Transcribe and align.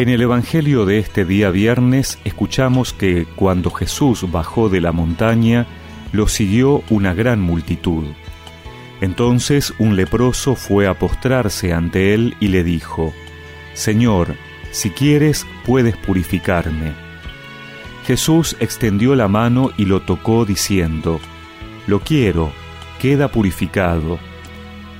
En 0.00 0.08
el 0.08 0.22
Evangelio 0.22 0.86
de 0.86 0.98
este 0.98 1.26
día 1.26 1.50
viernes 1.50 2.18
escuchamos 2.24 2.94
que 2.94 3.26
cuando 3.36 3.70
Jesús 3.70 4.30
bajó 4.30 4.70
de 4.70 4.80
la 4.80 4.92
montaña, 4.92 5.66
lo 6.12 6.26
siguió 6.26 6.82
una 6.88 7.12
gran 7.12 7.42
multitud. 7.42 8.06
Entonces 9.02 9.74
un 9.78 9.96
leproso 9.96 10.54
fue 10.54 10.88
a 10.88 10.98
postrarse 10.98 11.74
ante 11.74 12.14
él 12.14 12.34
y 12.40 12.48
le 12.48 12.64
dijo, 12.64 13.12
Señor, 13.74 14.36
si 14.70 14.88
quieres 14.88 15.46
puedes 15.66 15.98
purificarme. 15.98 16.94
Jesús 18.06 18.56
extendió 18.58 19.14
la 19.14 19.28
mano 19.28 19.70
y 19.76 19.84
lo 19.84 20.00
tocó 20.00 20.46
diciendo, 20.46 21.20
Lo 21.86 22.00
quiero, 22.00 22.52
queda 23.02 23.28
purificado. 23.28 24.18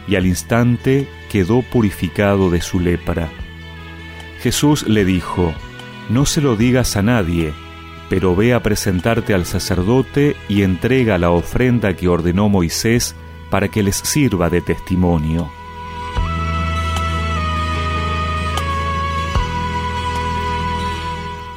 Y 0.06 0.16
al 0.16 0.26
instante 0.26 1.08
quedó 1.32 1.62
purificado 1.62 2.50
de 2.50 2.60
su 2.60 2.80
lepra. 2.80 3.30
Jesús 4.40 4.88
le 4.88 5.04
dijo, 5.04 5.54
No 6.08 6.24
se 6.24 6.40
lo 6.40 6.56
digas 6.56 6.96
a 6.96 7.02
nadie, 7.02 7.52
pero 8.08 8.34
ve 8.34 8.54
a 8.54 8.62
presentarte 8.62 9.34
al 9.34 9.44
sacerdote 9.44 10.34
y 10.48 10.62
entrega 10.62 11.18
la 11.18 11.30
ofrenda 11.30 11.94
que 11.94 12.08
ordenó 12.08 12.48
Moisés 12.48 13.14
para 13.50 13.68
que 13.68 13.82
les 13.82 13.96
sirva 13.96 14.48
de 14.48 14.62
testimonio. 14.62 15.50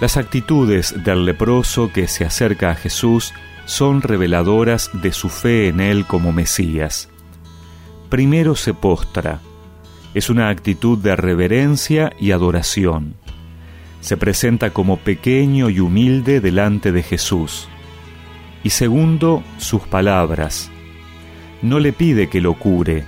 Las 0.02 0.18
actitudes 0.18 1.06
del 1.06 1.24
leproso 1.24 1.90
que 1.94 2.10
se 2.10 2.26
acerca 2.26 2.72
a 2.72 2.76
Jesús 2.76 3.34
son 3.66 4.02
reveladoras 4.02 4.90
de 4.94 5.14
su 5.14 5.30
fe 5.30 5.70
en 5.70 5.80
Él 5.80 6.06
como 6.06 6.34
Mesías. 6.34 7.08
Primero 8.10 8.56
se 8.56 8.74
postra, 8.74 9.40
es 10.14 10.30
una 10.30 10.50
actitud 10.50 10.98
de 10.98 11.16
reverencia 11.16 12.14
y 12.20 12.32
adoración. 12.32 13.16
Se 14.02 14.18
presenta 14.18 14.72
como 14.72 14.98
pequeño 14.98 15.70
y 15.70 15.80
humilde 15.80 16.40
delante 16.40 16.92
de 16.92 17.04
Jesús. 17.04 17.68
Y 18.64 18.70
segundo, 18.70 19.44
sus 19.58 19.82
palabras. 19.84 20.70
No 21.62 21.80
le 21.80 21.94
pide 21.94 22.30
que 22.30 22.42
lo 22.42 22.54
cure, 22.56 23.06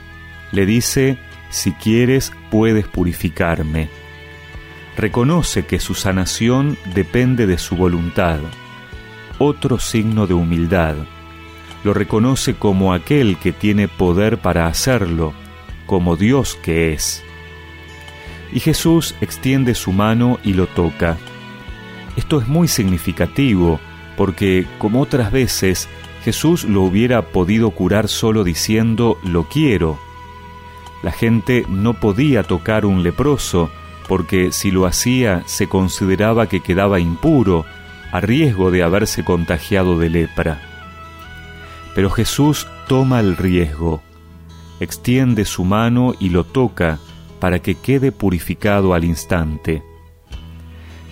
le 0.52 0.66
dice, 0.66 1.18
si 1.50 1.74
quieres 1.74 2.32
puedes 2.50 2.88
purificarme. 2.88 3.90
Reconoce 4.98 5.66
que 5.66 5.80
su 5.80 5.94
sanación 5.94 6.78
depende 6.94 7.48
de 7.48 7.58
su 7.58 7.76
voluntad. 7.76 8.40
Otro 9.38 9.78
signo 9.80 10.28
de 10.28 10.34
humildad. 10.34 10.96
Lo 11.84 11.94
reconoce 11.94 12.56
como 12.56 12.94
aquel 12.94 13.38
que 13.38 13.52
tiene 13.52 13.90
poder 13.90 14.38
para 14.38 14.68
hacerlo, 14.68 15.34
como 15.86 16.16
Dios 16.16 16.58
que 16.62 16.94
es. 16.94 17.24
Y 18.52 18.60
Jesús 18.60 19.16
extiende 19.22 19.76
su 19.76 19.92
mano 19.92 20.40
y 20.44 20.54
lo 20.54 20.68
toca. 20.68 21.18
Esto 22.16 22.40
es 22.40 22.48
muy 22.48 22.68
significativo 22.68 23.80
porque, 24.16 24.66
como 24.78 25.02
otras 25.02 25.32
veces, 25.32 25.90
Jesús 26.24 26.64
lo 26.64 26.84
hubiera 26.84 27.22
podido 27.22 27.72
curar 27.72 28.08
solo 28.08 28.44
diciendo 28.44 29.20
lo 29.24 29.44
quiero. 29.50 30.00
La 31.04 31.12
gente 31.12 31.66
no 31.68 31.94
podía 31.94 32.44
tocar 32.44 32.86
un 32.86 33.04
leproso 33.04 33.70
porque 34.08 34.52
si 34.52 34.72
lo 34.72 34.86
hacía 34.86 35.44
se 35.46 35.68
consideraba 35.68 36.48
que 36.48 36.62
quedaba 36.62 37.00
impuro, 37.00 37.66
a 38.12 38.22
riesgo 38.22 38.72
de 38.72 38.82
haberse 38.82 39.26
contagiado 39.26 40.00
de 40.00 40.10
lepra. 40.10 40.62
Pero 41.94 42.10
Jesús 42.10 42.66
toma 42.88 43.20
el 43.20 43.36
riesgo 43.36 44.05
extiende 44.80 45.46
su 45.46 45.64
mano 45.64 46.14
y 46.20 46.30
lo 46.30 46.44
toca 46.44 47.00
para 47.40 47.60
que 47.60 47.76
quede 47.76 48.12
purificado 48.12 48.94
al 48.94 49.04
instante. 49.04 49.84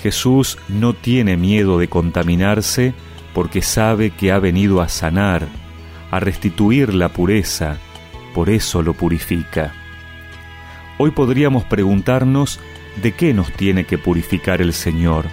Jesús 0.02 0.58
no 0.68 0.94
tiene 0.94 1.38
miedo 1.38 1.78
de 1.80 1.88
contaminarse 1.88 2.94
porque 3.34 3.62
sabe 3.62 4.12
que 4.12 4.32
ha 4.32 4.40
venido 4.40 4.82
a 4.82 4.90
sanar, 4.90 5.48
a 6.12 6.20
restituir 6.20 6.94
la 6.94 7.10
pureza, 7.10 7.78
por 8.34 8.50
eso 8.50 8.82
lo 8.82 8.94
purifica. 8.94 9.74
Hoy 10.98 11.12
podríamos 11.12 11.64
preguntarnos 11.64 12.60
de 13.02 13.14
qué 13.14 13.34
nos 13.34 13.52
tiene 13.54 13.86
que 13.86 13.98
purificar 13.98 14.62
el 14.62 14.74
Señor, 14.74 15.26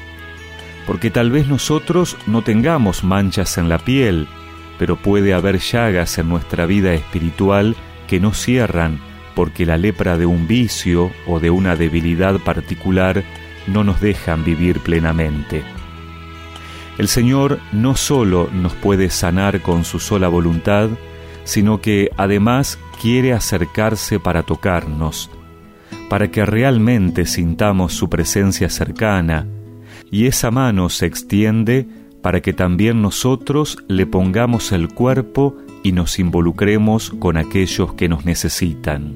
porque 0.87 1.10
tal 1.10 1.31
vez 1.31 1.47
nosotros 1.47 2.16
no 2.27 2.43
tengamos 2.43 3.04
manchas 3.04 3.59
en 3.59 3.69
la 3.69 3.78
piel, 3.78 4.27
pero 4.78 4.97
puede 4.97 5.34
haber 5.34 5.59
llagas 5.59 6.16
en 6.19 6.28
nuestra 6.28 6.65
vida 6.65 6.94
espiritual 6.94 7.77
que 8.10 8.19
no 8.19 8.34
cierran 8.34 8.98
porque 9.37 9.65
la 9.65 9.76
lepra 9.76 10.19
de 10.19 10.26
un 10.26 10.48
vicio 10.48 11.12
o 11.28 11.38
de 11.38 11.50
una 11.50 11.76
debilidad 11.76 12.41
particular 12.41 13.22
no 13.69 13.84
nos 13.84 14.00
dejan 14.00 14.44
vivir 14.44 14.81
plenamente. 14.81 15.62
El 16.98 17.06
Señor 17.06 17.60
no 17.71 17.94
solo 17.94 18.50
nos 18.53 18.75
puede 18.75 19.10
sanar 19.10 19.60
con 19.60 19.84
su 19.84 20.00
sola 20.00 20.26
voluntad, 20.26 20.88
sino 21.44 21.81
que 21.81 22.10
además 22.16 22.81
quiere 23.00 23.32
acercarse 23.32 24.19
para 24.19 24.42
tocarnos, 24.42 25.31
para 26.09 26.32
que 26.32 26.44
realmente 26.44 27.27
sintamos 27.27 27.92
su 27.92 28.10
presencia 28.10 28.71
cercana, 28.71 29.47
y 30.10 30.27
esa 30.27 30.50
mano 30.50 30.88
se 30.88 31.06
extiende 31.06 31.87
para 32.22 32.41
que 32.41 32.53
también 32.54 33.03
nosotros 33.03 33.78
le 33.87 34.04
pongamos 34.04 34.72
el 34.72 34.88
cuerpo 34.88 35.56
y 35.82 35.92
nos 35.92 36.18
involucremos 36.18 37.10
con 37.10 37.36
aquellos 37.36 37.94
que 37.94 38.08
nos 38.08 38.24
necesitan. 38.24 39.14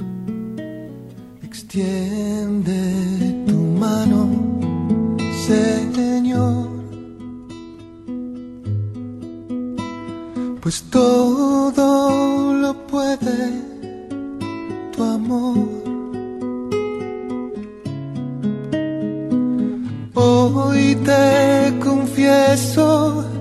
Extiende 1.42 2.82
tu 3.46 3.56
mano, 3.78 4.28
Señor, 5.46 6.68
pues 10.60 10.82
todo 10.90 12.54
lo 12.54 12.86
puede 12.86 13.62
tu 14.96 15.02
amor. 15.02 15.84
Hoy 20.14 20.94
te 21.04 21.78
confieso 21.80 23.33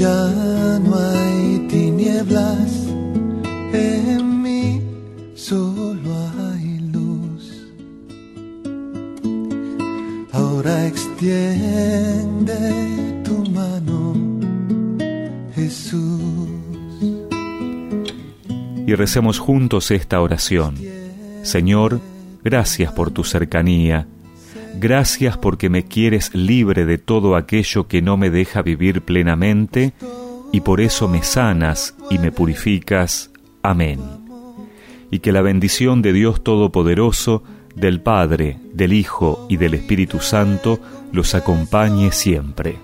Ya 0.00 0.78
no 0.82 0.96
hay 0.96 1.66
tinieblas 1.68 2.88
en 3.74 4.40
mí, 4.40 4.80
solo 5.34 6.10
hay 6.38 6.78
luz. 6.90 7.68
Ahora 10.32 10.86
extiende 10.86 12.56
tu 13.24 13.44
mano, 13.50 14.14
Jesús. 15.54 16.48
Y 18.86 18.94
recemos 18.94 19.38
juntos 19.38 19.90
esta 19.90 20.22
oración. 20.22 20.76
Señor, 21.42 22.00
gracias 22.42 22.90
por 22.90 23.10
tu 23.10 23.22
cercanía 23.22 24.06
Gracias 24.78 25.36
porque 25.36 25.68
me 25.68 25.84
quieres 25.84 26.34
libre 26.34 26.84
de 26.84 26.98
todo 26.98 27.36
aquello 27.36 27.86
que 27.86 28.02
no 28.02 28.16
me 28.16 28.30
deja 28.30 28.62
vivir 28.62 29.02
plenamente 29.02 29.92
y 30.52 30.60
por 30.60 30.80
eso 30.80 31.08
me 31.08 31.22
sanas 31.22 31.94
y 32.10 32.18
me 32.18 32.32
purificas. 32.32 33.30
Amén. 33.62 34.00
Y 35.10 35.18
que 35.18 35.32
la 35.32 35.42
bendición 35.42 36.02
de 36.02 36.12
Dios 36.12 36.42
Todopoderoso, 36.42 37.42
del 37.74 38.00
Padre, 38.00 38.58
del 38.72 38.92
Hijo 38.92 39.46
y 39.48 39.56
del 39.56 39.74
Espíritu 39.74 40.20
Santo 40.20 40.80
los 41.12 41.34
acompañe 41.34 42.12
siempre. 42.12 42.78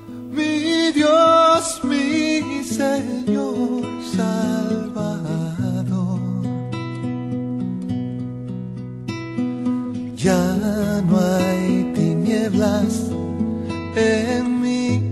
en 13.97 14.61
mí 14.63 15.03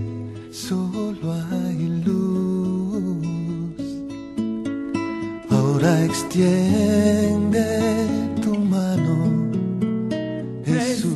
solo 0.51 1.33
hay 1.51 2.01
luz. 2.03 3.23
Ahora 5.51 6.03
extiende 6.05 7.67
tu 8.41 8.55
mano, 8.55 9.51
Jesús. 10.65 11.14